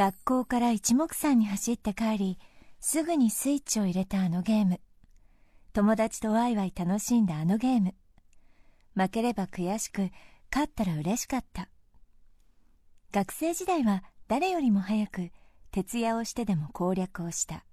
[0.00, 2.38] 学校から一目散に走って帰り
[2.80, 4.80] すぐにスイッチを入れたあのゲーム。
[5.74, 7.92] 友達とワイワイ楽しんだあのゲーム。
[8.94, 10.08] 負ければ悔しく
[10.50, 11.68] 勝ったら嬉しかった。
[13.12, 15.32] 学生時代は誰よりも早く
[15.70, 17.66] 徹夜をしてでも攻略をした。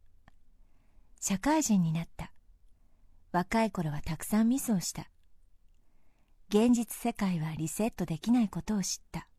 [1.21, 2.34] 社会人になった。
[3.32, 5.09] 若い頃はたくさんミスをした。
[6.50, 9.30] 現実世界はリセットできないことを知った。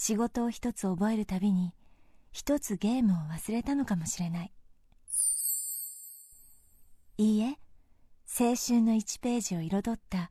[0.00, 1.74] 仕事を一つ覚えるたびに
[2.30, 4.52] 一つゲームを忘れたのかもしれない。
[7.16, 7.58] いいえ
[8.26, 10.30] 青春の1ページを彩った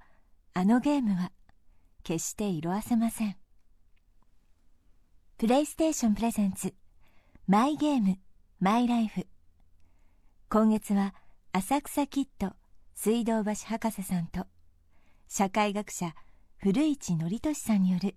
[0.54, 1.34] あのゲームは
[2.04, 3.36] 決して色あせません。
[5.38, 6.74] プレイステーションプレゼンツ
[7.46, 8.20] マイゲーム
[8.62, 9.28] マイライフ。
[10.50, 11.14] 今月は
[11.52, 12.54] 浅草キッド
[12.96, 14.46] 水道橋博士さんと
[15.28, 16.16] 社会学者
[16.56, 18.16] 古市憲寿さんによる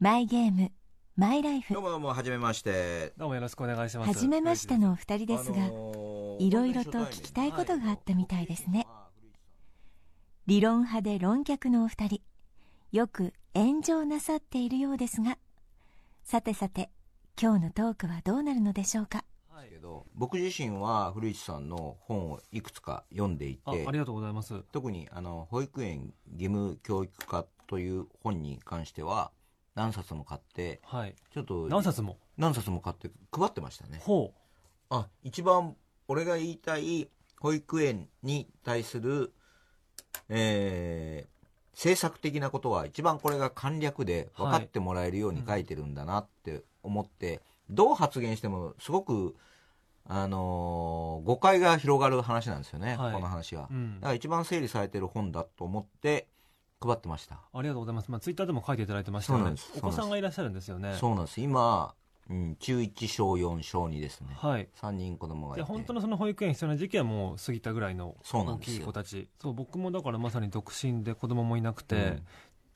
[0.00, 0.72] マイゲーム
[1.16, 1.72] マイライフ。
[1.72, 3.14] どうもどうもはじめまして。
[3.16, 4.08] どうもよろしくお願いします。
[4.08, 8.86] はじめましてのお二人ですが、あのーいろいろと聞きたいことがあったみたいですね。
[10.46, 12.20] 理論派で論客のお二人。
[12.92, 15.38] よく炎上なさっているようですが。
[16.22, 16.90] さてさて
[17.40, 19.24] 今日のトークはどうなるのでしょうか？
[19.70, 24.64] けど僕自身は古市さんの本をいくつか読んでいてあありがとうございます。
[24.70, 29.32] 特にあの保育園義務教育科という本に関しては
[29.76, 31.14] 何冊も買ってはい。
[31.32, 32.18] ちょっと何冊も？
[32.36, 34.00] 何冊も買って配ってましたね。
[34.02, 34.34] ほ
[34.90, 35.76] あ一番
[36.08, 39.32] 俺が言いたい保育園に対する
[40.28, 41.36] えー
[41.76, 49.36] 政策的なことは一番これが簡略で分かってもらえるように書いてるんだなって思って、どう発言してもすごく、
[50.06, 53.12] あのー誤解が広がる話なんですよね、はい。
[53.12, 53.68] この話は。
[53.70, 54.00] う、うん。
[54.00, 56.28] だから一番整理されてる本だと思って
[56.86, 58.10] 配ってました、ありがとうございます。
[58.10, 59.54] まあツイッターでも書いていただいてましたよね。
[59.78, 60.94] お子さんがいらっしゃるんですよね。
[60.98, 61.40] そうなんです。
[61.40, 61.94] 今、
[62.28, 64.68] うん、中1小4小2ですね、はい。
[64.80, 65.62] 3人子供がいて。
[65.62, 69.28] で本当のその保育園必要な時期はもう過ぎたぐらいの大きい子たち。
[69.40, 72.22] そう僕もだからまさに独身で子供もいなくて、うん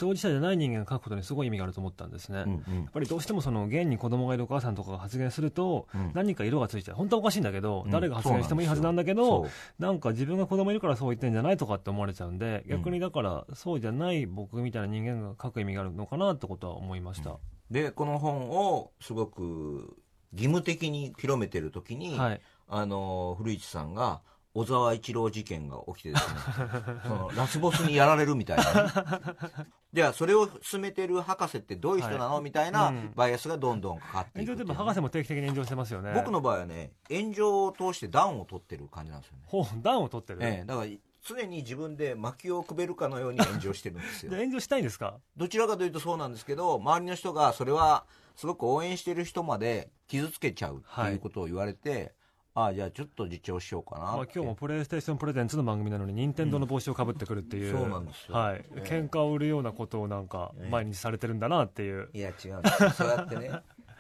[0.01, 2.53] 当事者じゃない人間が書くことにすごい意味があると思ったんですね、やっうん。
[2.53, 6.13] うんぱりどうしてもその現に子供がいるお母さんとかが発言すると、うん。
[6.15, 6.97] 何か色がついちゃう。
[6.97, 7.91] 本当はおかしいんだけど、うん。
[7.91, 9.47] 誰が発言してもいいはずなんだけど
[9.79, 12.71] なんか自分が子供いるからそう言ってんじゃないとかって思われちゃうんでうん。
[12.79, 17.37] 逆にだからそうじゃない僕みたいな人間が書く意味があるのかなってことは思いました、
[17.71, 19.97] でこの本をすごく
[20.33, 22.41] 義務的に広めてる時に、はい。
[22.73, 24.23] あの古市さんが
[24.53, 26.41] 小沢一郎事件が起きてですね
[27.07, 32.43] そのラスボスにやられるみたいなね、じゃあそれを進めてる博士ってどういう人なの、はい。
[32.43, 33.13] みたいなうん。
[33.15, 36.13] バイアスがどんどんかかっていくっていうば博士も定期的に炎上してますよね。
[36.15, 40.91] 僕の場合はね炎上を通して暖を取ってる感じなんですよね、ほう暖を取ってる、ええ、だから
[41.23, 44.31] 常に自分で薪をくべるかのように炎上してるんですよ。
[44.35, 45.19] で炎上したいんですか？
[45.37, 48.05] どちらかというとそうなんですけど周りの人がそれは
[48.37, 52.20] すごく応援してる人まで傷つけちゃうっていうことを言われて、あ
[52.55, 58.35] あじゃあちょっと自重しようかなまあ今日もプレイステーションプレゼンツの番組なのに任天堂の帽子をかぶってくるっていう、そうなんですよ。
[58.35, 58.83] はい、ええ。
[58.83, 60.69] 喧嘩を売るようなことをなんかええ。
[60.71, 63.51] 毎日されてるんだなっていう、いや違うんですよそうやってね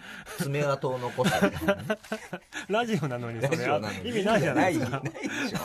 [0.38, 1.82] 爪痕を残すみたいなね。
[2.68, 4.98] ラジオなのにそラれ意味ないじゃないですか。
[5.04, 5.58] ないでしょ。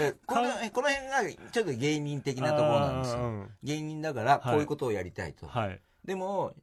[0.00, 3.20] え このこの辺がちょっと芸人的なところなんですよ。
[3.20, 5.80] うん芸人だからこういうことをやりたいと、はい。
[6.04, 6.54] でも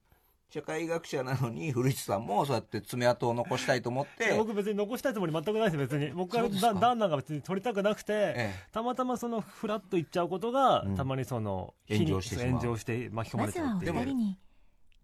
[0.52, 4.34] 社会学者なのに古市さんもそうやって爪痕を残したいと思って。
[4.36, 6.12] 僕別に残したいつもり全くないです別に。
[6.12, 8.54] 僕はだ旦那が別に取りたくなくて、ええ。
[8.72, 10.96] たまたまそのフラッと行っちゃうことが、うん。
[10.96, 12.48] たまにその炎上してしまう。
[12.60, 14.06] 炎上して巻き込ままずはおれちゃうっていう。
[14.06, 14.40] 二人に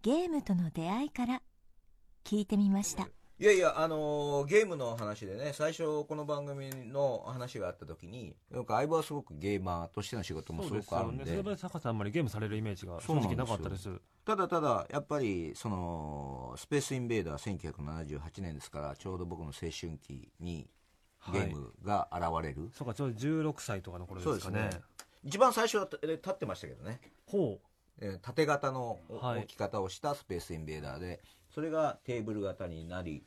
[0.02, 1.42] ゲームとの出会いから
[2.24, 3.08] 聞いてみました
[3.38, 11.42] いやいや、あのーゲームの話でね、最初この番組の話があった時に、なんか相棒はすごくゲーマーとしての仕事もすそうですごくあるんで、よね。
[11.42, 13.90] それで坂さんあんまりゲームされるイメージが正直なかったです。
[14.24, 20.70] ただただ、やっぱり、その、スペースインベーダー1978年ですから、ちょうど僕の青春期に
[21.30, 22.70] ゲームが現れる。
[22.72, 24.60] そうかちょうど16歳とかの頃ですかね。
[24.62, 24.80] そうです
[25.24, 27.60] 一番最初はえ立ってましたけどね、ほ
[27.98, 29.40] えー縦型のおはい。
[29.40, 31.20] 置き方をしたスペースインベーダーで、
[31.50, 33.24] それがテーブル型になり、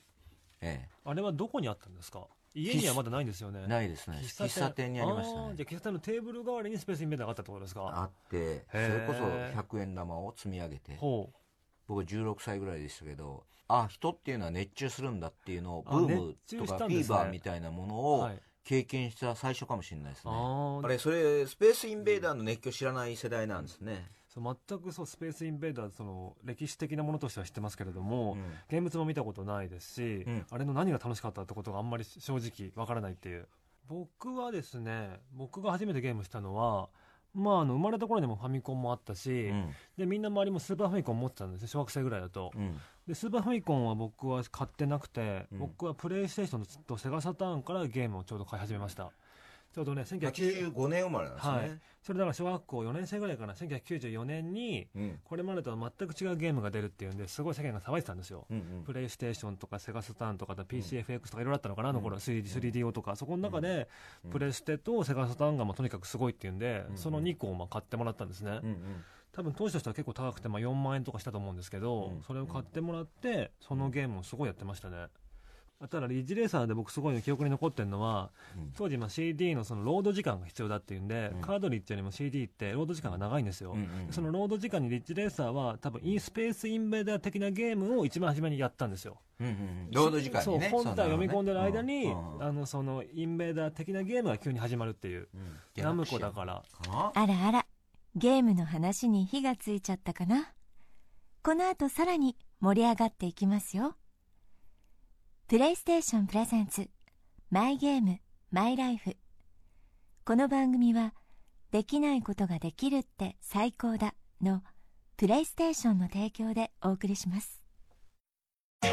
[0.61, 2.27] えうあれはどこにあったんですか？
[2.55, 3.61] 家にはまだないんですよね。
[3.63, 4.17] えないですね。
[4.23, 4.91] 喫茶店。
[4.91, 5.53] にありましたね。
[5.55, 7.81] じゃあ喫茶店のテーブル代わりにスペースインベーダーがあったってことですか？
[7.87, 9.19] あってそれこそ
[9.77, 11.31] 100円玉を積み上げてほ
[11.87, 18.39] 僕16歳ぐらいでしたけどあ人っていうのは熱中するんだっていうのをあブームとかフィーバーみたいなものうをはい。
[18.65, 20.31] 経験した最初かもしれないですね。
[20.31, 24.05] あれそれスペースインベーダーの熱狂知らない世代なんですね、
[24.39, 28.77] そう全くそうスペースインベーダーその歴史的なものとしては知ってますけれども、うん。
[28.77, 30.45] 現物も見たことないですし、うん。
[30.49, 33.47] あれの何が楽しかったってことがあんまり正直わからないっていう。
[33.87, 36.89] 僕はですね僕が初めてゲームしたのは
[37.33, 39.69] まあ、あの生まれた頃にもファミコンもあったし、うん。
[39.97, 42.77] でみんな周りもスーパーファミコン持ってたんですよ小学生ぐらいだと、うん。
[43.07, 45.59] でスーパーファミコンは僕は買ってなくて、うん。
[45.59, 49.11] 僕はプレイステーションとセガサターンからゲームをちょうど買い始めました
[49.73, 51.79] ちょうどね1990 85年生まれなんですね、はい。
[52.01, 55.19] それだから小学校4年生ぐらいかな1994年にうん。
[55.23, 58.45] これまでとは全く違うゲームが出るっていうんですごい世間が騒いでたんですよ。
[58.49, 58.83] うんうん。
[58.83, 63.15] プレイステーションとかセガサターンとか PCFX とかいろいろあったのかな、あの頃 3D 3DO とか。
[63.15, 63.87] そこの中で
[64.25, 68.77] うんプレステとセガサターンがまあとにかくすごいっていうんで、うんその2個をまあ買ってもらったんですね、うんうん。
[69.31, 72.21] 多分当時としては結構高くてまあ4万円とかしたと思うんですけど、うん。
[72.23, 75.07] それを買ってもらってそのゲームをすごいやってましたね
[75.87, 78.73] ただリッジレーサーで僕すごい記憶に残ってるのはうん。
[78.75, 81.41] 当時まあ CD のそのロード時間が必要だっていうんで、うん。
[81.41, 89.19] カードリッジよりも CD ってロード時間が長いんですよ、うんうんそのロード時間にリッジレーサーは多分インスペースインベーダー的なゲームを一番初めにやったんですよ。
[89.39, 89.91] うんうんうん。
[89.91, 90.69] ロード時間にね。
[90.69, 92.43] そう本体を読み込んでる間に、うんうん。
[92.43, 95.29] あのそのインベーダー的なゲームが急に始まるっていう、
[95.77, 95.83] うん。
[95.83, 96.63] ナムコだから。
[97.13, 97.65] あらあら
[98.15, 99.25] ゲームの話に。
[99.25, 100.53] 火がついちゃったかな
[101.41, 103.95] この後さらに盛り上がっていきますよ
[105.49, 106.87] プレイステーションプレゼンツ
[107.49, 108.19] マイゲーム
[108.51, 109.17] マイライフ。
[110.23, 111.15] この番組は
[111.71, 114.13] できないことができるって最高だ
[114.43, 114.61] の
[115.17, 117.63] プレイステーションの提供でお送りします。
[118.83, 118.85] 例え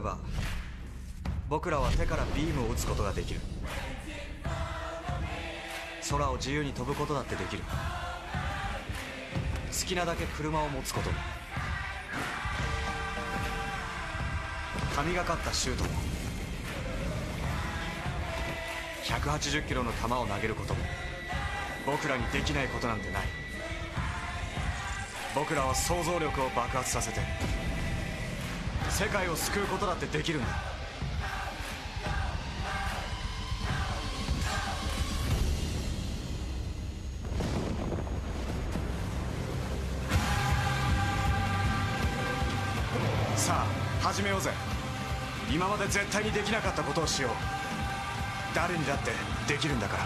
[0.00, 0.18] ば
[1.48, 3.38] 僕らは手からビームを撃つことができる。
[6.10, 7.62] 空を自由に飛ぶことだってできる。
[7.62, 7.68] 好
[9.86, 11.10] きなだけ車を持つこと。
[11.10, 11.16] も
[15.00, 15.90] 神がかったシュートも。
[19.04, 20.80] 180キロの球を投げることも。
[21.86, 23.22] 僕らにできないことなんてない。
[25.34, 27.20] 僕らは想像力を爆発させて
[28.90, 30.69] 世界を救うことだってできるんだ。
[45.60, 47.32] 今まで絶対にできなかったことをしよう。
[48.54, 49.10] 誰にだって
[49.46, 50.04] できるんだから。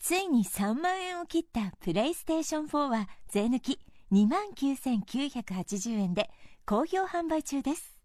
[0.00, 3.78] ついに3万円を切ったプレイステーション4は税抜き
[4.10, 6.30] 29,980円で
[6.66, 7.96] 好評販売中です。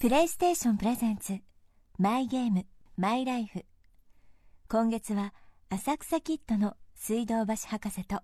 [0.00, 1.38] プレイステーションプレゼンツ
[1.96, 2.66] マイゲーム
[2.96, 3.64] マイライフ。
[4.68, 5.32] 今月は
[5.68, 8.22] 浅草キッドの水道橋博士と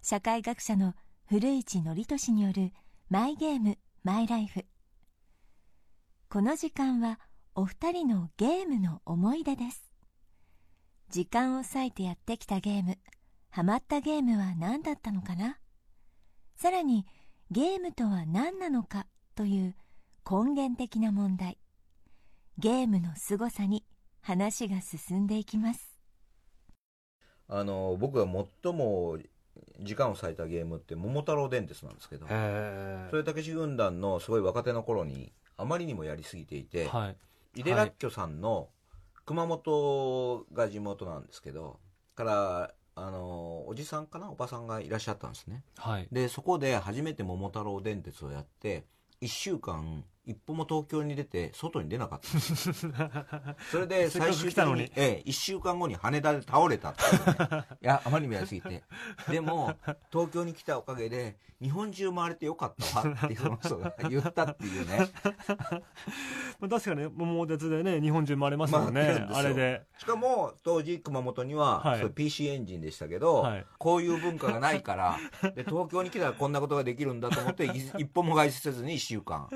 [0.00, 0.94] 社会学者の
[1.28, 2.70] 古市憲寿による
[3.10, 4.64] マイゲームマイライフ
[6.28, 7.18] この時間は
[7.56, 9.90] お二人のゲームの思い出です。
[11.10, 12.98] 時間を割いてやってきたゲーム
[13.50, 15.58] ハマったゲームは何だったのかな？
[16.54, 17.06] さらに
[17.50, 19.74] ゲームとは何なのかという
[20.30, 21.58] 根源的な問題。
[22.58, 23.84] ゲームの凄さに
[24.20, 25.98] 話が進んでいきます。
[27.48, 28.32] あの僕が
[28.62, 29.18] 最も
[29.80, 37.16] 時間を割いたゲームって「桃太郎電鉄」なんですけどへそれ武志軍団のすごい若手の頃にあまりにもやりすぎていて、はい。
[37.60, 38.68] 井出らっきょさんの
[39.24, 41.80] 熊本が地元なんですけど
[42.14, 45.64] からあのおじさんかなおばさんがいらっしゃったんですね。
[45.76, 46.08] はい。
[46.12, 48.84] でそこで初めて桃太郎電鉄をやって
[49.20, 52.26] 1週間一歩も東京に出て外に出なかった。
[53.70, 57.64] それで最終的にに、ええ、1週間後に羽田で倒れたっていうね。
[57.82, 58.82] いやあまりにもやりすぎて。
[59.28, 59.74] でも
[60.10, 65.08] 東京に来たおかげで日本中回れてよかったわっていうが言ったっていうね。
[66.58, 69.82] まあ確かに桃鉄でね日本中回れますもんね、あれで。
[69.98, 72.10] しかも当時熊本には、はい。
[72.10, 73.66] PC エンジンでしたけど、はい。
[73.78, 75.18] こういう文化がないから
[75.54, 77.68] で東京に来たらこんなことができるんだと思ってい
[77.98, 79.48] 一歩も外出せずに1週間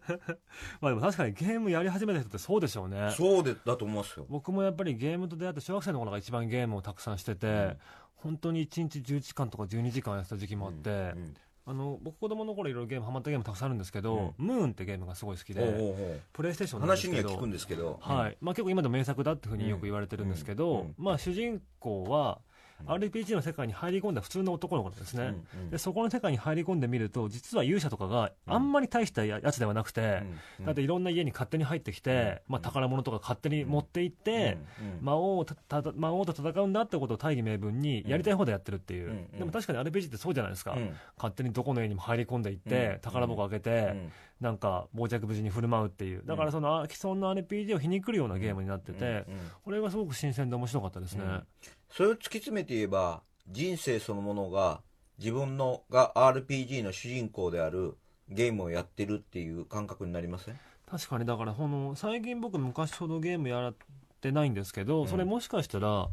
[0.80, 3.10] まあでも確かにゲームやり始めた人ってそうでしょうね。
[3.16, 4.26] そうでだと思いますよ。
[4.28, 7.78] 僕もやっぱりゲームと出会って小学生の頃が一番ゲームをたくさんしてて、ん。
[8.16, 11.34] 本当に1日11時間とか12時間やってた時期もあって、うん
[11.66, 16.20] あの僕子供の頃いろいろゲームハマったゲームたくさんあるんですけど、ムーンってゲームがすごい好きで、おうおうおう。
[16.30, 18.36] プレイステーションなんですけど話には聞くんですけど、はい。
[18.42, 20.80] まあ、結構今でも名作だっていうふうによく言われてるんですけど、うん。
[20.80, 20.94] うん。
[20.98, 22.53] まあ、主人公はうん
[22.86, 25.26] RPG の世界に入り込んだ普通の男の子なんですね、う
[25.58, 25.70] んうん。
[25.70, 30.22] でそこの世界に入り込んでみると実は勇者とかがあんまり大したややつではなくて、
[30.58, 32.52] うんだっていろんな家に勝手に入ってきて、うん。
[32.54, 34.58] まあ、宝物とか勝手に持って行って、
[35.00, 40.94] 魔王をたた魔王と戦うんだってことを大義名分にやりたい放題やってるっていう、でも確かに RPG ってそうじゃないですか、うん。
[41.16, 43.00] 勝手にどこの家にも入り込んでいって、うん。
[43.00, 46.22] 宝箱開けて、うんなんか傍若無事に振る舞うっていう。
[46.24, 49.26] だからそのあ既存の RPG を皮肉るようなゲームになってて、
[49.64, 51.46] これがすごく新鮮で面白かったですね、うん。
[51.90, 54.80] それを突き詰めて言えば人生そのものが
[55.18, 57.96] 自分のが RPG の主人公である
[58.28, 60.58] ゲームをやってるっていう感覚になりません？
[60.90, 61.24] 確かに。
[61.24, 63.74] だからこの最近僕昔ほどゲームやっ
[64.14, 65.08] ってないんですけど、うん。
[65.08, 66.08] それもしかしたら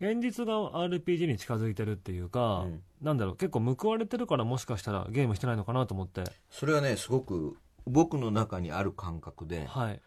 [0.00, 2.82] 現実が RPG に近づいてるっていうか、うん。
[3.02, 6.24] なんだろう結構報われてるからもしかしたらゲームしてないのかなと思って。
[6.50, 9.66] それはねすごく僕の中にある感覚で。
[9.66, 10.00] はい。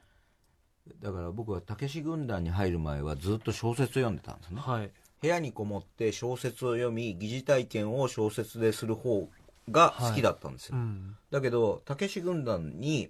[1.02, 4.62] だから僕はたけし軍団に入る前はずっと小説を読んでたんですね。
[4.62, 4.92] はい。
[5.22, 9.28] 部屋にこもって小説を読み疑似体験を小説でする方
[9.70, 11.16] が好きだったんですよ、うん。
[11.30, 13.10] だけどたけし軍団に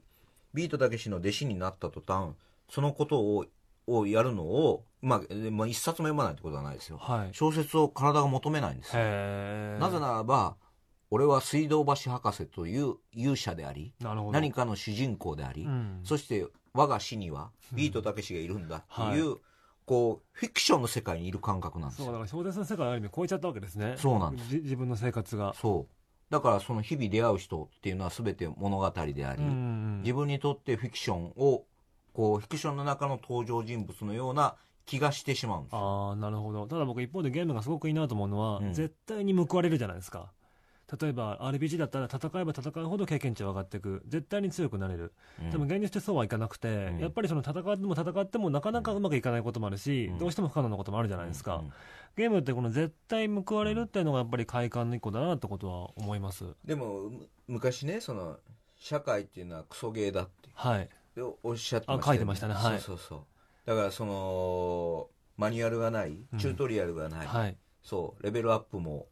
[0.54, 2.32] ビートたけしの弟子になった途端
[2.70, 3.46] そのことを
[3.90, 6.98] をやるのを、まあ、えまあ一冊も読まないってことはないですよ。
[6.98, 7.30] はい。
[7.34, 10.56] 小説を体が求めないんですなぜならば
[11.12, 16.02] 俺は水道橋博士という勇者であり何かの主人公であり、うん。
[16.04, 19.38] そして我が死にはビートたけしがいるんだっていう、は
[19.90, 22.06] こうフィクションの世界にいる感覚なんですよ。
[22.06, 23.96] そうだから小説の世界をある意味超えちゃったわけですね。
[23.98, 24.50] そうなんです。
[24.50, 25.56] じ自分の生活が。
[25.56, 26.32] そう。
[26.32, 30.02] だからその日々出会う人っていうのは全て物語であり、うんうん。
[30.02, 31.66] 自分にとってフィクションを
[32.14, 35.74] こうフィクションの中の登場人物のような気がしてしまうんです。
[35.74, 36.66] よああなるほど。
[36.68, 38.74] ただ僕一方でゲームがすごくいいなと思うのは、うん。
[38.74, 40.32] 絶対に報われるじゃないですか。
[41.00, 44.02] 例えば RPG だったら戦えば戦うほど経験値は上がっていく。
[44.08, 45.52] 絶対に強くなれる、うん。
[45.52, 47.00] でも現実ってそうはいかなくて、うん。
[47.00, 50.18] やっぱりその戦っても戦ってもなかなかうまくいかないこともあるし、うん。
[50.18, 51.74] どうしても不可能なこともあるじゃないですか、うん。
[52.18, 56.46] ゲームってこの絶対報われるっていうのがやっぱり快感の一個だなってことは思います。
[56.66, 58.38] でもむ昔ねその
[58.80, 60.50] 社会っていうのはクソゲーだって。
[60.56, 60.90] はい
[61.22, 62.54] おっしゃってましたよあ書いてましたね。
[62.54, 62.80] はい。
[62.80, 63.20] そうそうそう。
[63.66, 67.58] だからそのマニュアルがないチュートリアルがない、はい。
[67.82, 69.08] そうレベルアップも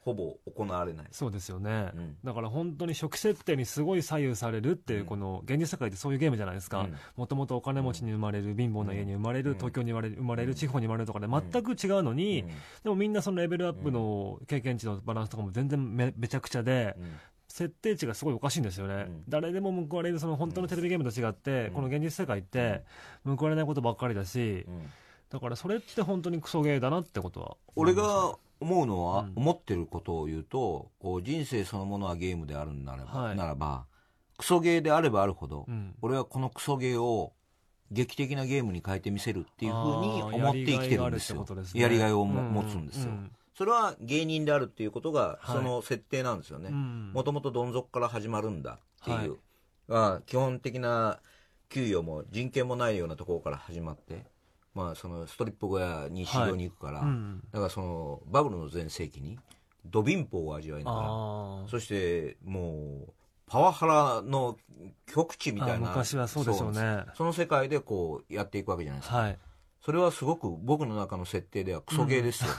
[0.00, 1.06] ほぼ行われない。
[1.10, 2.16] そうですよね、うん。
[2.24, 5.06] だから本当に初期設定にすごい左右されるっていううん。
[5.06, 6.80] この現実世界ってそういうゲームじゃないですか。
[6.80, 6.96] うん。
[7.16, 9.56] もともとお金持ちに生まれる貧乏な家に生まれるうん。
[9.58, 10.48] 東京に生まれる生まれうん。
[10.48, 12.48] る地方に生まれるとかで全く違うのに、うん。
[12.48, 12.54] で
[12.86, 17.12] もみんなそのレベルアップの経験値のバランスとかも全然めめちゃくちゃで、うん
[17.50, 19.24] 設定値がすごいおかしいんですよね、うん。
[19.28, 21.74] 誰でも報われるその本当のテレビゲームと違って、うん。
[21.74, 22.84] この現実世界って
[23.24, 24.90] 報われないことばっかりだし、うん。
[25.30, 27.56] だからそれって本当にクソゲーだなってことは。
[27.74, 29.32] 思俺が思うのは、うん。
[29.34, 33.36] 思ってることを言うとこう人生そのものはゲームであるならば,、はい。
[33.36, 33.84] ならば
[34.38, 35.94] クソゲーであればあるほど、うん。
[36.02, 37.32] 俺はこのクソゲーを
[37.90, 41.44] 劇的なゲームに変えてみせるっていうふうに思って生きてるんですよ。
[41.74, 45.56] やりがいを持つんですよ、うんそれは芸人であるっていうことがはい。
[45.56, 46.70] その設定なんですよね。
[46.70, 47.10] うん。
[47.12, 49.30] もともとどん底から始まるんだっていう、はい。
[49.86, 51.20] まあ基本的な
[51.68, 54.24] 給与も人権もないようなところから始まって、
[54.74, 57.42] まあ、そのストリップ小屋に修行に行くから、うん。
[57.52, 59.38] だからそのバブルの全盛期に
[59.84, 61.08] ド貧乏を味わいながら
[61.68, 63.12] そしてもう
[63.46, 64.56] パワハラの
[65.04, 67.04] 極地みたいなあ昔はそうでしょうね。
[67.14, 69.38] その世界でこうやっていくわけじゃないですか、はい
[69.80, 72.50] それはすごく僕の中の設定ではクソゲーですよ、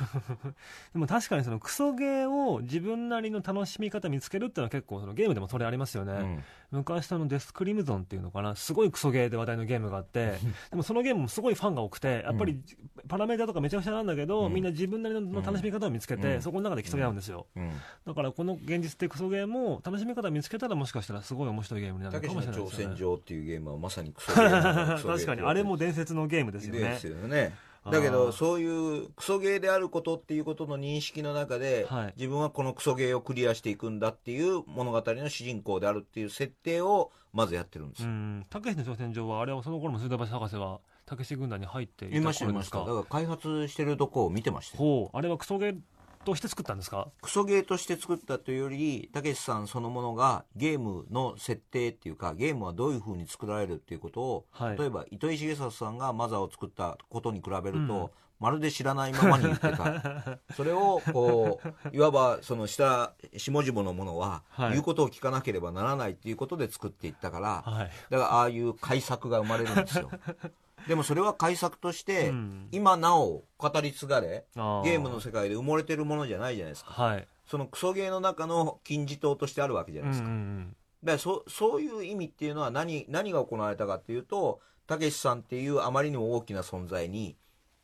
[0.93, 10.37] でも確かにそのクソゲーを自分なりの楽しみ方見つけるっていうのは結構そのゲームでもそれありますよね、うん昔のデスクリムゾンっていうのかなすごいクソゲーで話題のゲームがあって
[10.71, 12.59] でもそのゲームもすごいファンが多くてやっぱり
[13.07, 14.53] パラメータとかめちゃくちゃなんだけど、うん。
[14.53, 16.41] みんな自分なりの楽しみ方を見つけて、うん。
[16.41, 17.71] そこの中で競い合うんですよ、うん。
[18.05, 22.95] だからこの現実的クソゲーも楽しみ方見つけたらもしかしたらすごい面白いゲームになるかもしれないですよね。
[22.95, 26.79] 戦状っていうゲームはまさにクソゲーな クソゲー確かにあれも伝説のゲームですよね。
[26.79, 27.53] ですよね
[27.89, 32.13] だけどそういうクソゲーであることっていうことの認識の中で、はい。
[32.15, 38.03] 自分はこのクソゲーをクリアしていくんだっていう物語の主人公であるっていう設定をまずやってるんです。
[38.49, 42.45] たけしの挑戦状はあれはその頃も水道橋博士はたけし軍団に入っていました。
[42.45, 44.83] だから開発してるとこを見てましたよ。
[44.83, 45.17] ほう。
[45.17, 45.77] あれはクソゲー
[46.23, 47.07] として作ったんですか？
[47.21, 54.77] クソゲーとして作ったというよりたけしさんそのものがゲームの設定っていうかゲームはどういうふうに作られるっていうことを、はい。
[54.77, 58.09] 例えば糸井重里さんがマザーを作ったことに比べると、うん。
[58.39, 60.39] まるで知らないままに言ってた。
[60.57, 61.61] それをこ
[61.93, 64.71] ういわばその下下々のものははい。
[64.71, 67.91] 言うことを聞かなければならないっていうことで作っていったから、はい。
[68.09, 70.09] だからああいう改作が生まれるんですよ
[70.87, 72.67] でもそれは改作として、うん。
[72.71, 76.91] 今なお語り継がれあゲームの世界で埋もれてるものじゃないじゃないですか。
[76.91, 77.27] はい。
[77.45, 87.35] そのクソゲーの中の金字塔としてあるわけじゃないですか、うんうんだからそそういう意味っていうのは何何が行われたかっていうとたけしさんっていうあまりにも大きな存在に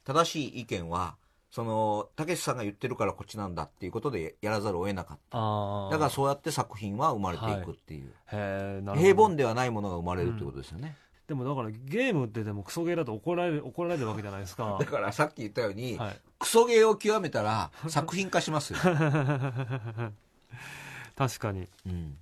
[0.04, 1.16] 正しい意見は
[1.50, 5.38] そのたけしさんが言ってるからこっちなんだっていうことでやらざるを得なかった。
[5.92, 9.13] だからそうやって作品は生まれていくっていう、へえなるほど。
[9.13, 10.96] 平凡ではないものが生まれるってことですよね、
[11.28, 14.78] でもだからゲームってでもクソゲーだと怒られる怒られるわけじゃないですか。
[14.82, 16.18] だからさっき言ったように、はい。
[16.40, 18.80] クソゲーを極めたら作品化しますよ、
[21.18, 21.68] 確かに。
[21.86, 22.18] うん。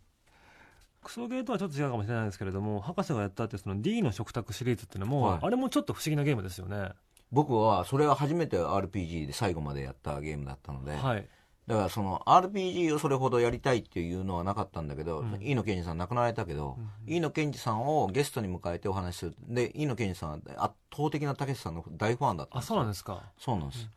[1.04, 5.40] クソゲーとはちょっと違うかもしれないですけれども博士がやったってその D の食卓シリーズっていうのも、はい。
[5.44, 6.90] あれもちょっと不思議なゲームですよね。
[7.32, 11.28] 僕はそれは初めて RPG で最後までやったゲームだったので、はい
[11.68, 19.36] だからその RPG をそれほどやりたいっていうのはなかったんだけど、うん飯野健二さん亡くなられたけど、飯野健二さんをゲストに迎えてお話しする。
[19.48, 23.24] で、飯野健二さんは圧倒的なたけしさんの大ファンだったんあ、そうなんですか。
[23.40, 23.88] そうなんです。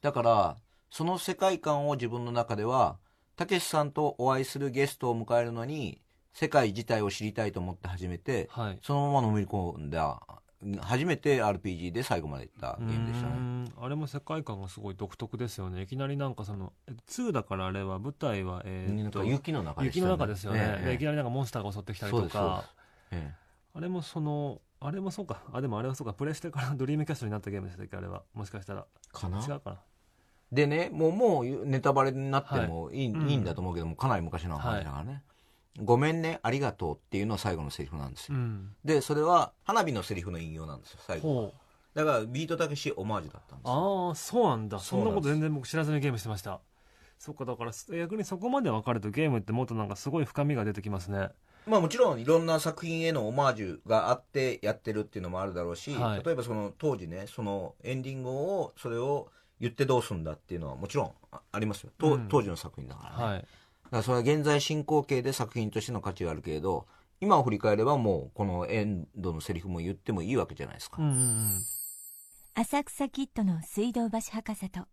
[0.00, 0.56] だから、
[0.90, 2.96] その世界観を自分の中では、
[3.36, 6.00] たけしさんとお会いするゲストを迎えるのに、
[6.34, 8.78] 世界自体を知りたいと思って始めて、はい。
[8.82, 10.20] そのままのめり込んだ、
[10.80, 13.64] 初めて RPG で最後までいったゲームでしたね。
[13.80, 15.82] あれも世界観がすごい独特ですよね。
[15.82, 20.60] いきなりなんかその、え2だからあれは舞台は、えー雪の中でした雪の中ですよね。
[20.60, 22.76] ええでいきなりなんかモンスターが襲ってきたりとかす。
[23.12, 23.34] え
[23.74, 25.42] あれもその、あれもそうか。
[25.52, 26.12] あ、でもあれはそうか。
[26.12, 28.22] プレステからドリームキャストになったゲームでしたっけあれは。
[28.34, 28.86] もしかしたら。
[28.90, 29.38] えかな？
[29.40, 29.80] 違うかな。
[30.52, 35.22] でね、もう、もうネタバレになってもいい,、うんいいんだと思うけども、かなり昔の話だからね。
[35.80, 38.36] ごめんね、ありがとうっていうのは最後のセリフなんですよ。
[38.36, 38.74] うん。
[38.84, 41.52] で、それは花火のセリフの引用なんですよ、最後。
[41.94, 44.08] だから、ビートたけしオマージュだったんですよ。
[44.08, 44.78] ああ、そうなんだ。
[44.78, 46.60] そんなこと全然僕知らずにゲームしてました。
[47.18, 51.28] そっか、だから逆にそこまで分かるとゲームってもっとなんかすごい深みが出てきますね。
[51.66, 59.28] まあもちろんいろんな作品へのオマージュがあってやってるっていうのもあるだろうし、はい例えばその当時ね、そのエンディングを、それを
[59.60, 61.90] 言ってどうすんだっていうのはもちろんあありますよ。
[61.98, 63.24] とうん当時の作品だからね。
[63.24, 63.46] はい。
[63.92, 66.86] だからそれは現在進行形で作品としての価値があるけれど、
[67.20, 70.96] 今を振り返ればもうこのエンドのセリフも言ってもいいわけじゃないですか。
[72.54, 74.86] 浅草キッドの水道橋博士と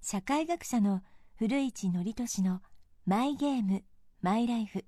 [0.00, 1.02] 社会学者の
[1.36, 2.62] 古市憲寿の
[3.04, 3.84] マイゲーム
[4.22, 4.86] マイライフ。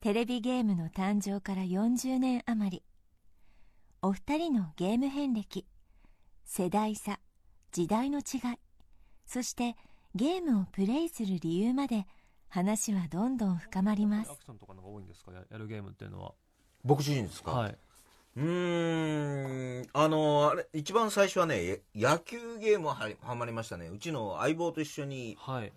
[0.00, 2.82] テレビゲームの誕生から40年余り。
[4.00, 5.66] お二人のゲーム遍歴
[6.46, 7.20] 世代差
[7.72, 8.56] 時代の違い
[9.26, 9.76] そして
[10.14, 12.06] ゲームをプレイする理由まで
[12.48, 15.32] 話はどんどん深まりますアクションとかのが多いんですか？
[15.32, 16.32] ややるゲームっていうのは。
[16.84, 17.76] 僕自身ですか、はい。
[18.36, 23.88] うーん、あの、あれ、一番最初はね、や野球ゲームはははまりましたね。
[23.88, 25.72] うちの相棒と一緒に、はい。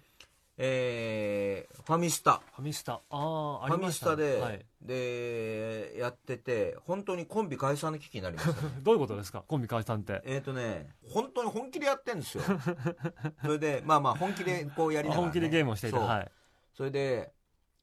[0.58, 2.42] えー、ファミスタ。
[2.56, 2.94] ファミスタ。
[2.94, 4.16] ああ、あファミりました、ね。
[4.16, 4.66] スタで、はい。
[4.82, 8.70] で、やってて、本当にコンビ解散の危機になりましたね。
[8.84, 9.44] どういうことですか？
[9.48, 10.22] コンビ解散って。
[10.26, 12.44] えっとね、本当に本気でやってんですよ。
[13.42, 15.32] それで、まあまあ、本気でこうやりながら、ね。
[15.32, 15.98] 本気でゲームをしていた。
[15.98, 16.32] そうはい。
[16.74, 17.34] それで、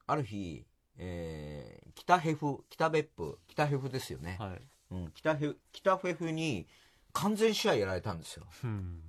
[0.06, 0.64] ある日、
[0.96, 4.36] えー、北ヘフ、北別府、北ヘフですよね。
[4.38, 4.62] はい。
[4.92, 6.68] うん、北ヘフ、北フェフに
[7.12, 8.46] 完全試合やられたんですよ。
[8.64, 9.02] うん。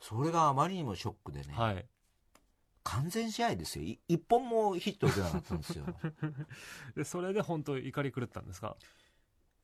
[0.00, 1.52] それがあまりにもショックでね。
[1.54, 1.86] はい。
[2.84, 3.96] 完全試合ですよ。
[4.08, 5.84] 一本もヒット打てなかったんですよ。
[6.96, 8.76] で、それで本当怒り狂ったんですか？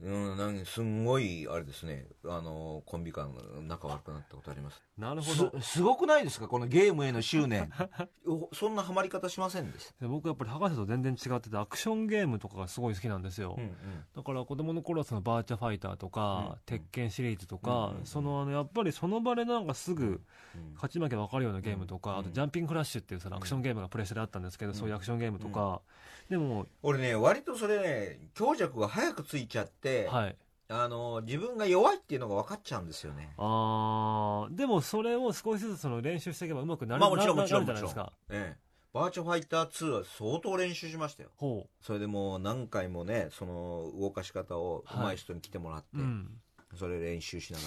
[0.01, 4.81] うん、なんかすんごい、あれですね、あの、コンビ間が仲悪くなったことあります。
[4.97, 5.61] なるほど。
[5.61, 6.47] す、すごくないですか？
[6.47, 7.71] このゲームへの執念。
[8.27, 9.95] おそんなハマり方しませんでした？
[10.03, 13.77] で僕やっぱり博士と全然違っててアクションゲームとかがすごい好きなんですよ、うんうん。
[14.15, 18.07] だから子供の頃はそのバーチャファイターとか、うん鉄拳シリーズとうんか、うん。
[18.07, 20.23] そのあのやっぱりその場でなんかすぐ
[20.55, 25.81] うん勝ち負け分かるようなゲームとか、うんあとジャンピングフラッシュっていうそのアクションゲームがプレステであったんですけど、そういうアクションゲームとか、
[26.29, 30.37] でも、俺ね、割とそれね、強弱が早くついちゃって、はい。
[30.71, 33.33] あの、自分が弱いっていうのが分かっちゃうんですよね。
[33.39, 34.55] あー。
[34.55, 38.13] でもそれを少しずつその練習していけばうまくなる,、まあもちろんなもちろんじゃないですか。
[38.29, 38.69] ええ。
[38.93, 41.31] バーチャファイター2は相当練習しましたよ。
[41.37, 46.41] ほそれでもう何回もね、その動かし方を上手い人に来てもらって、う、うん、
[46.75, 47.65] それ練習しなが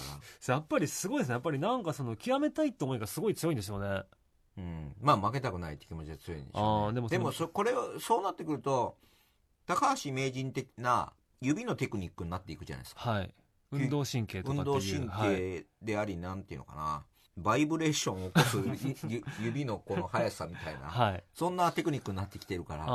[0.48, 0.54] ら。
[0.56, 1.34] やっぱりすごいですね。
[1.34, 4.04] やっぱりなんかその極めたいって思いがすごい強いんでしょうね。
[4.58, 8.98] うん、まあ負けたくないって気持ちが強いんでしょう、ね、あーでもそのそこれをそうなってくると
[9.66, 13.12] 高橋名人的な指のテクニックになっていくじゃないですか。
[13.12, 13.34] はい。
[13.72, 17.04] 運動神経とかっていう運動神はい経であり、なんていうのかな。
[17.38, 18.58] バイブレーションを起こす
[19.42, 21.24] 指のこの速さみたいな、 はい。
[21.34, 22.86] そんなテクニックになってきてるから。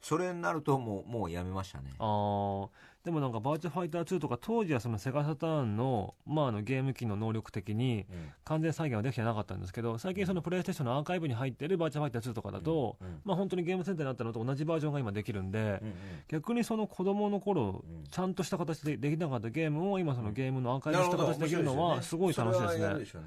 [0.00, 1.92] それになるともうもうやめましたね。
[1.98, 2.68] ああ。
[3.08, 8.30] でもなんかバーチャファイター2とか当時はそのセガサターンの,、まああのゲーム機の能力的にうん。
[8.44, 13.20] 完全再現はできてなかったんですけど最近そのプレイステーションのアーカイブに入ってるバーチャファイター2とかだと、うん。
[13.24, 15.82] まあ本当にゲームセンターになったのと同じバージョンが今できるんで、
[16.28, 23.22] 逆にその子供の頃、うんちゃんとした形でできなかったゲームを今そのゲームのアーカイブした形でできるのはすごい楽しいですね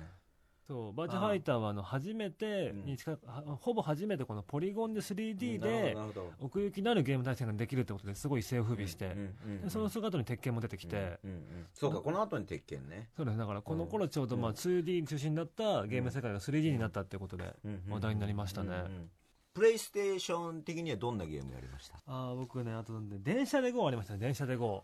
[0.72, 0.94] そう。
[0.94, 5.98] バーチャファイターはあの初めてに近く、はほぼ初めてこのポリゴンで 3D で
[6.40, 9.16] 奥行きのあるゲーム対戦ができるってことですごい一世を風靡して、
[9.68, 11.44] その姿に鉄拳も出てきて、うんうんうん。
[11.74, 13.10] そうかこの後に鉄拳ね。
[13.18, 13.38] そうです。
[13.38, 17.54] だからこの頃ちょうどまあ 2D 中心だったゲーム世界が 3D になったっていうことで
[17.90, 18.84] 話題になりましたね、
[19.54, 21.98] プレイステーション的にはどんなゲームやりました？
[22.08, 24.20] ああ僕ねあと電車で GO ありましたね。
[24.20, 24.82] 電車で GO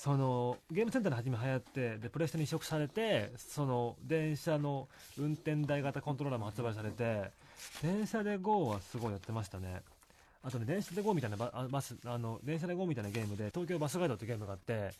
[0.00, 4.86] そのゲームセンターで初め流行ってでプレステに移植されてその電車の
[5.18, 7.32] 運転台型コントローラーも発売されて
[7.82, 9.82] 電車で GO はすごいやってましたね。
[10.44, 14.92] あとね電車で GO みたいなババスあの電車で GO みたいなゲームで東京バスガイドってゲームがあって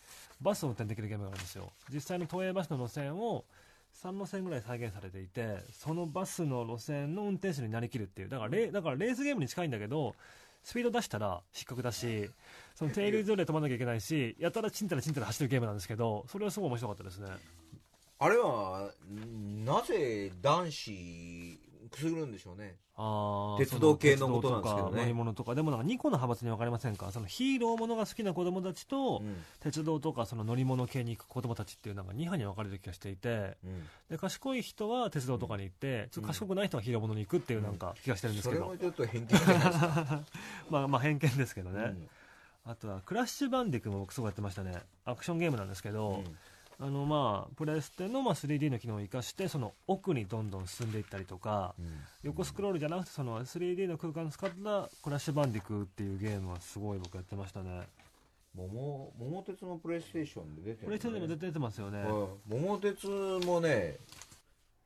[0.43, 1.71] バスを運転できるゲームがあるんですよ。
[1.95, 3.45] 実際の都営バスの路線を
[4.03, 8.29] 3路線ぐらい再現されていてそのバスの路線の運転手になりきるっていう。
[8.29, 10.17] だからレだからレースゲームに近いんだけど
[10.63, 12.31] スピード出したら失格だし
[12.75, 17.29] そのテール上で止まなきゃいけないしやたらちんたらちんたら走るゲームなんですけどそれはすごい面白かったですね。
[18.21, 18.91] あれは
[19.65, 22.77] なぜ男子くすぐるんでしょうね。
[22.97, 25.01] あー鉄道系のことなんですけどね。
[25.03, 25.55] 乗り物とか。
[25.55, 27.11] でもなんか2個の派閥に分かりませんか？
[27.13, 29.37] そのヒーローものが好きな子供たちと、うん。
[29.61, 33.57] 鉄道とかその乗り物系に行く子供たちっていうなんか2派に分かれる気がしていて。
[33.65, 33.83] うん。
[34.11, 39.29] で賢い人は鉄道とかに行って、ちょっと賢くない人はヒーローものに行くっていうなんか気がしてるんですそれけど、もちょっと偏見
[40.71, 42.09] まあまあ偏見ですけどね、うん。
[42.65, 44.83] あとはクラッシュバンディクも僕すごいやってましたね。
[45.05, 46.23] アクションゲームなんですけど、
[46.81, 51.87] あのまあプレステのまあ 3D の機能を生かしてその奥にどんどん進んでいったりとか、うん。
[52.23, 57.83] 横スクロールじゃなくてその 3D の空間を使ったクラッシュバンディクっていうゲームはすごい僕やってましたね。
[58.55, 62.11] 桃桃鉄もプレイステーションで出てるプレステでも出てますよね、はい
[62.49, 63.97] 桃鉄もね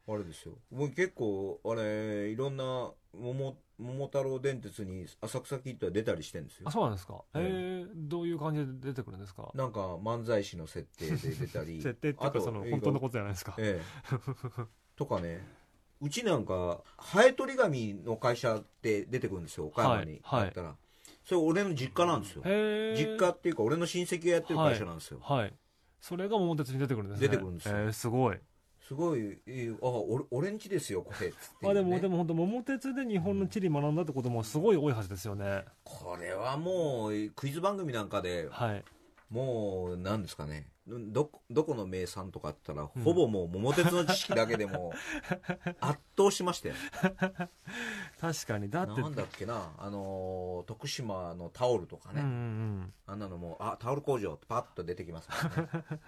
[0.09, 0.55] あれですよ。
[0.72, 6.68] もう結構あれいろんな桃桃太郎電鉄に浅草キッドは出たりしてるんですよ。
[6.68, 7.42] あそうなんですか、ええ。
[7.42, 9.51] えー、どういう感じで出てくるんですか？
[9.55, 11.81] なんか漫才師の設定で出たり。
[11.83, 13.55] 設定っていうかその本当のことじゃないですか。
[13.59, 13.85] ええ。
[14.97, 15.47] とかね。
[16.01, 20.21] うちなんかハエ取り紙の会社って出てくるんですよ岡山に。
[20.25, 20.49] はいはい。
[20.49, 20.77] あったら、
[21.25, 22.42] それ俺の実家なんですよ。
[22.45, 25.55] へえ実家っていうか俺の親戚がやってる会社なんですよ、はい
[26.01, 27.29] それが桃鉄に出てくるんですね。
[27.29, 27.79] 出てくるんですよ。
[27.79, 28.38] えー、すごい
[28.87, 35.64] すごいいいあ俺俺んちですよこれっつって、あでもでもも本当桃鉄で日本の地理学んだってこともすごい多いはずですよね。
[35.85, 38.85] これはもうクイズ番組なんかではい。
[39.31, 40.68] もうなんですかね。
[40.87, 43.03] どどこの名産とかあったら、うん。
[43.03, 44.92] ほぼもう桃鉄の知識だけでも
[45.81, 46.75] 圧倒しましたよ。
[48.21, 48.68] 確かに。
[48.68, 49.73] だってなんだっけな。
[49.79, 52.37] あのー徳島のタオルとかね、うんうんう
[52.83, 52.95] ん。
[53.07, 55.37] あんなのもあタオル工場ってパッと出てきますね。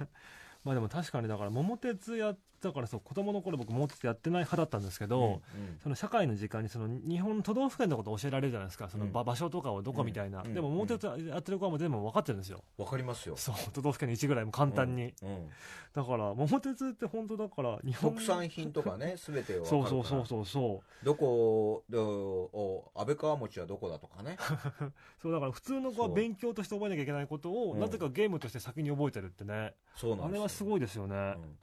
[0.65, 5.41] まあでも確かにだから桃鉄やったからそう子供の頃僕桃鉄やってない派だったんですけど、
[5.83, 8.89] その社会の時間にその日本の都道府県のことを教えられるじゃないですか。
[8.89, 10.55] そのうん場場所とかをどこみたいな、うん。
[10.55, 12.65] でも桃鉄やってる子はもう全部分かってるんですよ。
[12.79, 13.37] わかりますよ。
[13.37, 15.49] そう都道府県の1ぐらいも簡単に、うん。
[15.95, 21.05] だから桃鉄って本当だから日本特産品とかね全てわかそうそうそうそうそう。
[21.05, 24.37] どこでお安倍川餅はどこだとかね。
[25.21, 27.81] そうだから普通の子は勉強として覚えなきゃいけないことを、うん。
[27.81, 29.75] なぜかゲームとして先に覚えてるってね。
[29.95, 31.59] そうなんあれはすごいですよね、うん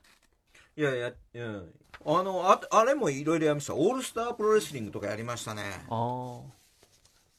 [0.76, 1.74] いやいや、うん、
[2.06, 3.76] あのああれもいろいろやりました。
[3.76, 5.64] オールスタープロレスリングとかやりましたね。
[5.90, 6.42] あ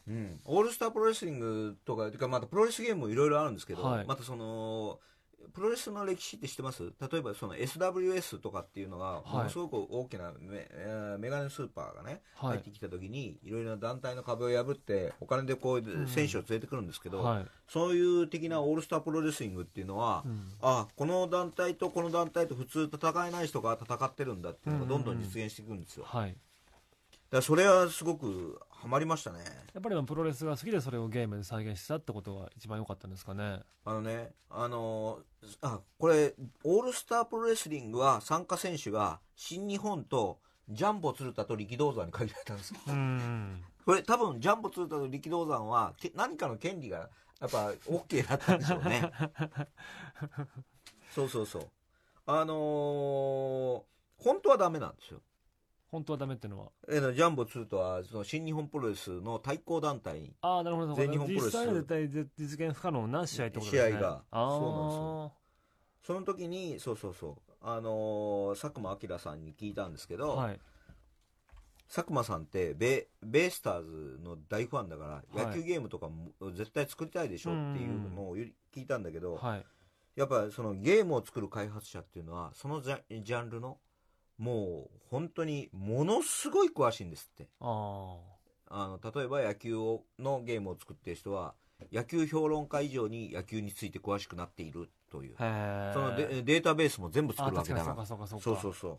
[0.08, 4.06] うん、オールスタープロレスリングとかてかまたプロレスゲームもいろいろあるんですけど、はい。
[4.06, 4.98] またその
[5.52, 6.82] プロレスの歴史って知ってます？
[6.82, 9.32] 例えばその SWS とかっていうのがはい。
[9.32, 20.52] ものすごく大きなメ、えーメガネスーパーがね、入ってきた時にいろいろな団体の壁を破ってお金でこう選手を連れてくるんですけど、はい、そういう的なオールスタープロレスリングっていうのは、うん。
[20.62, 26.06] あこの団体とこの団体と普通戦えない人が戦ってるんだっていうのがどんどん実現していくんですよ、
[27.30, 29.38] だそれはすごくハマりましたね。
[29.74, 33.60] やっぱりプロレスが好きでそれをゲームで再現したってことが一番良かったんですかね。
[33.84, 47.08] あのねあのーあこれオールスタープロレスリングは参加選手が新日本とジャンボ鶴田と力道山に限られたんですようんこれ多分ジャンボ鶴田と力道山はけ何かの権利が
[47.40, 49.10] やっぱ OK だったんでしょうね。
[51.14, 51.68] そうそうそう。
[52.26, 53.82] あのー
[54.18, 55.20] 本当はダメなんですよ
[55.92, 56.72] 本当はダメっていうのは。
[56.88, 60.22] えージャンボ鶴田はその新日本プロレスの対抗団体。
[60.22, 61.44] にああなるほど全日本プロレス。
[61.44, 63.90] 実際は絶対実現不可能な試合ってことですね。
[63.92, 64.24] 試合が。
[64.32, 65.32] そうなんですよ。
[66.04, 67.52] その時にそうそうそう。
[67.60, 70.60] あのー佐久間明さんに聞いたんですけど、はい。
[71.94, 75.46] 佐久間さんってベベイスターズの大ファンだから、はい。
[75.46, 79.66] 野球ゲームとかも絶対作りたいでしょっていうのを聞いたんだけど、はい。
[80.16, 83.78] やっぱそのゲームを作る開発者っていうのはそのジャジャンルの
[84.38, 87.48] もう本当にものすごい詳しいんですって。
[87.60, 88.16] あ
[88.74, 91.54] あの例えば野球をのゲームを作ってる人は
[91.92, 95.36] 野球評論家以上に野球について詳しくなっているという。
[95.36, 98.06] そのデデータベースも全部作あるわけだから。
[98.06, 98.60] そうかそうかそうか。
[98.62, 98.98] そうそうそう。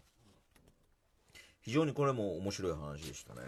[1.63, 3.41] 非常にこれも面白い話でしたね、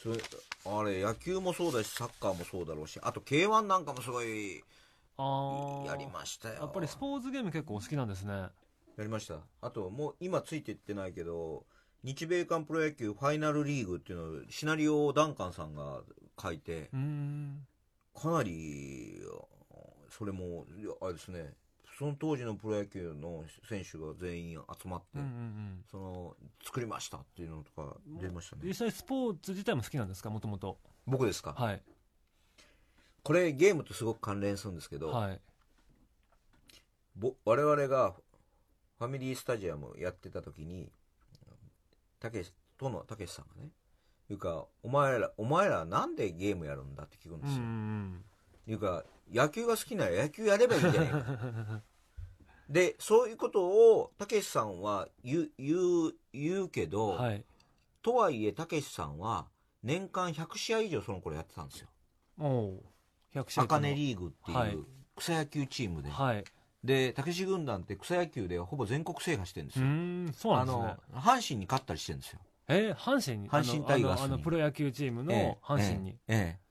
[0.00, 0.20] それ
[0.66, 4.62] あれ野球もそうだしサッカーもそうだろうしあと k 1なんかもすごい
[5.88, 6.54] やりましたよ。
[6.54, 8.44] やっぱりスポーツゲーム結構お好きなんですね
[8.96, 9.36] やりました。
[9.62, 11.64] あともう今ついていってないけど
[12.02, 16.00] 日米韓プロ野球ファイナルリーグっていうのをシナリオをダンカンさんが
[16.40, 17.66] 書いてうん。
[18.14, 19.20] かなり
[20.10, 20.66] それも
[21.00, 21.54] あれですね。
[21.98, 25.84] その当時のプロ野球の選手が全員集まって、うんうんうん。
[25.90, 28.62] その作りましたっていうのとか出ましたね。
[28.64, 30.30] 実際スポーツ自体も好きなんですか？
[30.30, 30.78] もともと。
[31.06, 31.82] 僕ですか、はい。
[33.22, 35.40] これゲームとすごく関連するんですけど、はい。
[37.16, 38.14] ぼ我々が
[39.00, 40.92] ファミリースタジアムやってた時に、
[42.20, 43.70] たけし、とのたけしさんがね、
[44.28, 47.60] いうか、お前ら、お前らなんでゲームやるんだって聞くんうですよ。
[47.60, 48.22] ん
[48.66, 51.80] いうか、野球が好きなら野球やればいいんじゃないか。
[52.68, 55.76] で、そういうことを、たけしさんは言う、言
[56.08, 57.44] う、言うけど、はい
[58.02, 59.48] とはいえ、たけしさんは、
[59.82, 61.88] 年間100試合以上その頃やってたんですよ。
[62.38, 62.84] おう
[63.34, 64.84] 100試合あかねリーグってはいいう
[65.16, 66.10] 草野球チームで。
[66.10, 66.44] はい
[66.82, 70.32] で、たけし軍団って草野球でほぼ全国制覇してるんですうよ。
[70.32, 70.82] そうなあんですね
[71.14, 72.40] の、阪神に勝ったりしてるんですよ。
[72.68, 73.50] えー阪神に？
[73.50, 76.70] 阪神タイガースにあのプロ野球チームの阪神に、ええええ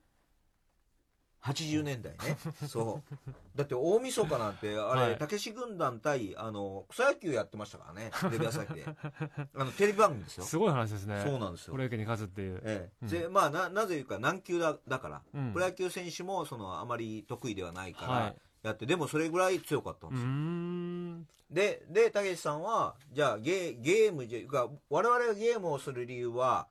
[1.42, 2.38] 80年代ね。
[2.68, 3.28] そう。
[3.56, 8.12] だって大晦日なんて、あれ、はいたけし軍団対、あの、草野球やってましたからね。
[8.24, 8.86] テレビ朝日で。
[9.56, 10.44] あの、テレビ番組ですよ。
[10.44, 11.84] すごい話ですねそうなんですよプロ。
[11.86, 21.28] 野球に勝つっていう、ええうんでまあななぜいうか軟球だだから、うんプロ野球選手もそのあまり得意ではないから、はいやってでもそれぐらい強かったんですよ、ん。
[21.50, 26.68] ででたけしさんはじゃあゲーゲームじゃが我々がゲームをする理由は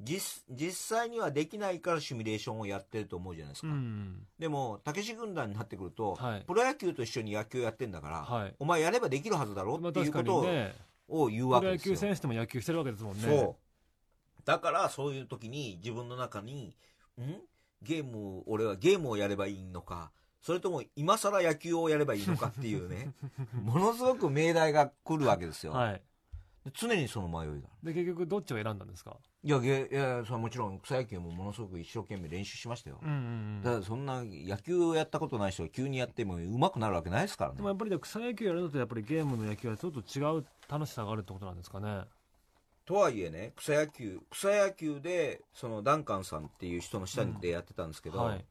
[0.00, 4.26] 実実際にはできないからシミュレーションをやってると思うじゃないですうか、ん。
[4.38, 6.44] でもたけし軍団になってくると、はい。
[6.46, 8.54] プロ野球と一緒に野球やってんだから、はい。
[8.60, 10.76] お前やればできるはずだろまあっていうことを,、にね。
[11.08, 11.94] を言うプロ野わけですよ。
[11.96, 13.22] 球選手でも野球してるわけですもんね。
[13.22, 13.56] そ
[14.38, 14.42] う。
[14.44, 16.76] だから、そういう時に自分の中に、
[17.20, 17.34] ん？
[17.82, 23.12] ゲーム、俺はゲームをやればいいのか、それとも今更野球をやればいいのかっていうね、
[23.52, 25.72] ものすごく命題が来るわけですよ。
[25.72, 26.02] はい
[26.74, 27.68] 常にその迷いが。
[27.82, 29.16] で結局どっちを選んだんですか？
[29.42, 32.98] いや、ゲいや、それはもちろん草野球もものすごく一生懸命練習しましたよ。
[33.02, 33.12] うんう
[33.60, 37.56] んただそんな野球をやったことない人が急にやっても上手くなるわけないですからね。
[37.56, 42.02] でもやっぱり草野球やるのとやっぱりゲームの野球はちょっと違う楽しさがあるってことなんですかね？
[42.84, 48.44] とはいえね、草野球、草野球で、そのダンカンさんっていう人の下でやってたんですけど、はい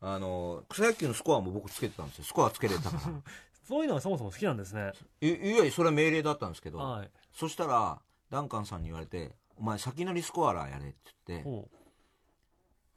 [0.00, 2.24] あの、草野球のスコアも僕つけてたんですよ。
[2.24, 3.02] スコアつけれたから。
[3.66, 11.68] そういうのがそもそも好きなんですねいいやいや、それは命令だったんですけど、はいそしたら、ダンカンさんに言われて、お前先乗りスコアラーやれって言って、ほ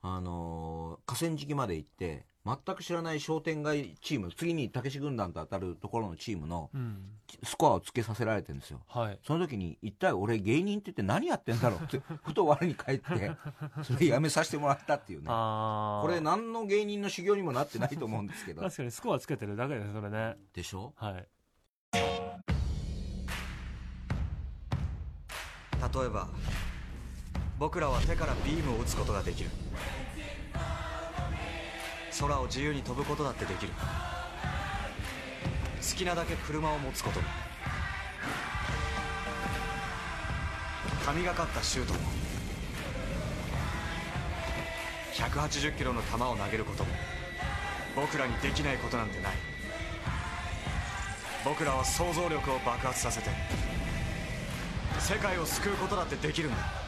[0.01, 6.71] あのー河川敷まで行って、全く知らない商店街チーム、次にたけし軍団と当たるところのチームの
[7.43, 8.81] スコアをつけさせられてるんですよ。
[8.87, 9.19] はい。
[9.25, 13.31] その時に、一体俺芸人って言って何やってんだろうって、 ふと我に返って、
[13.83, 15.27] それやめさせてもらったっていうね。
[15.27, 18.61] これ何の芸人の修行にもなってないと思うんですけど。
[18.63, 20.35] 確かにスコアつけてるだけですそれね。
[20.53, 20.93] でしょ？
[20.97, 21.27] はい。
[25.93, 26.27] 例えば
[27.57, 29.49] 僕らは手からビームを撃つことができる
[32.21, 33.73] 空を自由に飛ぶことだってできる。
[35.81, 37.19] 好きなだけ車を持つこと。
[37.19, 37.25] も
[41.03, 41.99] 神がかったシュートも。
[45.13, 46.91] 180キロの球を投げることも。
[47.95, 49.33] 僕らにできないことなんてない。
[51.43, 53.31] 僕らは想像力を爆発させて
[54.99, 56.80] 世界を救うことだってできるんだ。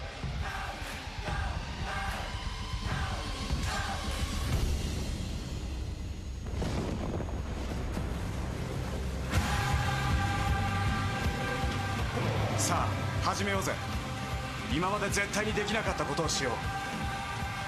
[14.84, 16.54] 今まで絶対にできなかったことをしよう。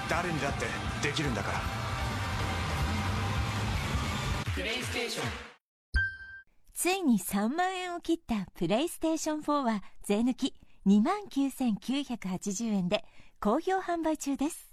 [0.06, 0.66] 誰にだって
[1.02, 1.60] できるんだから。
[6.74, 10.52] ついに3万円を切ったプレイステーション4は税抜き
[10.86, 13.02] 2万9980円で
[13.40, 14.65] 好評販売中です